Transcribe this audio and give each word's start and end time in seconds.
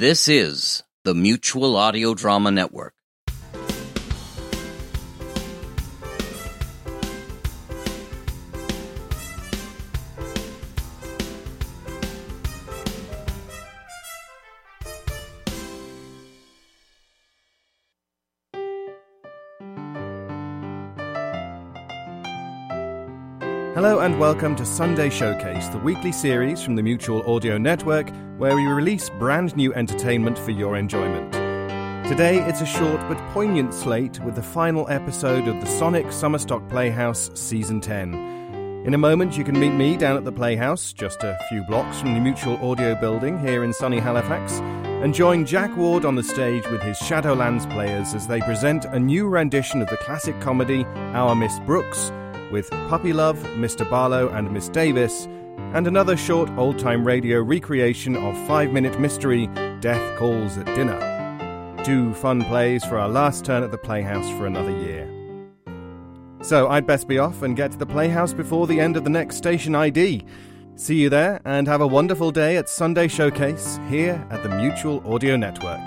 This 0.00 0.28
is 0.28 0.82
the 1.04 1.14
Mutual 1.14 1.76
Audio 1.76 2.14
Drama 2.14 2.50
Network. 2.50 2.94
Hello 23.74 24.00
and 24.00 24.18
welcome 24.18 24.56
to 24.56 24.66
Sunday 24.66 25.08
Showcase, 25.08 25.68
the 25.68 25.78
weekly 25.78 26.10
series 26.10 26.60
from 26.60 26.74
the 26.74 26.82
Mutual 26.82 27.22
Audio 27.32 27.56
Network 27.56 28.10
where 28.36 28.56
we 28.56 28.66
release 28.66 29.08
brand 29.10 29.56
new 29.56 29.72
entertainment 29.74 30.36
for 30.36 30.50
your 30.50 30.76
enjoyment. 30.76 31.32
Today 32.04 32.40
it's 32.40 32.62
a 32.62 32.66
short 32.66 33.00
but 33.02 33.16
poignant 33.32 33.72
slate 33.72 34.18
with 34.24 34.34
the 34.34 34.42
final 34.42 34.88
episode 34.90 35.46
of 35.46 35.60
the 35.60 35.66
Sonic 35.66 36.06
Summerstock 36.06 36.68
Playhouse 36.68 37.30
Season 37.34 37.80
10. 37.80 38.12
In 38.86 38.94
a 38.94 38.98
moment, 38.98 39.38
you 39.38 39.44
can 39.44 39.58
meet 39.58 39.70
me 39.70 39.96
down 39.96 40.16
at 40.16 40.24
the 40.24 40.32
Playhouse, 40.32 40.92
just 40.92 41.22
a 41.22 41.38
few 41.48 41.62
blocks 41.62 42.00
from 42.00 42.14
the 42.14 42.20
Mutual 42.20 42.56
Audio 42.68 42.96
building 42.96 43.38
here 43.38 43.62
in 43.62 43.72
sunny 43.72 44.00
Halifax, 44.00 44.54
and 44.54 45.14
join 45.14 45.46
Jack 45.46 45.76
Ward 45.76 46.04
on 46.04 46.16
the 46.16 46.24
stage 46.24 46.66
with 46.72 46.82
his 46.82 46.98
Shadowlands 46.98 47.70
players 47.72 48.14
as 48.14 48.26
they 48.26 48.40
present 48.40 48.84
a 48.86 48.98
new 48.98 49.28
rendition 49.28 49.80
of 49.80 49.88
the 49.90 49.96
classic 49.98 50.40
comedy 50.40 50.84
Our 51.14 51.36
Miss 51.36 51.60
Brooks 51.60 52.10
with 52.50 52.70
Puppy 52.88 53.12
Love, 53.12 53.38
Mr. 53.56 53.88
Barlow, 53.88 54.28
and 54.28 54.50
Miss 54.52 54.68
Davis, 54.68 55.26
and 55.74 55.86
another 55.86 56.16
short 56.16 56.50
old 56.56 56.78
time 56.78 57.04
radio 57.04 57.40
recreation 57.40 58.16
of 58.16 58.36
Five 58.46 58.72
Minute 58.72 58.98
Mystery 58.98 59.46
Death 59.80 60.18
Calls 60.18 60.58
at 60.58 60.66
Dinner. 60.66 61.78
Two 61.84 62.12
fun 62.14 62.44
plays 62.44 62.84
for 62.84 62.98
our 62.98 63.08
last 63.08 63.44
turn 63.44 63.62
at 63.62 63.70
the 63.70 63.78
Playhouse 63.78 64.28
for 64.38 64.46
another 64.46 64.70
year. 64.70 65.08
So 66.42 66.68
I'd 66.68 66.86
best 66.86 67.06
be 67.06 67.18
off 67.18 67.42
and 67.42 67.56
get 67.56 67.72
to 67.72 67.78
the 67.78 67.86
Playhouse 67.86 68.32
before 68.32 68.66
the 68.66 68.80
end 68.80 68.96
of 68.96 69.04
the 69.04 69.10
next 69.10 69.36
station 69.36 69.74
ID. 69.74 70.24
See 70.74 70.96
you 70.96 71.10
there 71.10 71.40
and 71.44 71.68
have 71.68 71.82
a 71.82 71.86
wonderful 71.86 72.30
day 72.30 72.56
at 72.56 72.68
Sunday 72.68 73.08
Showcase 73.08 73.78
here 73.88 74.26
at 74.30 74.42
the 74.42 74.48
Mutual 74.48 75.02
Audio 75.06 75.36
Network. 75.36 75.80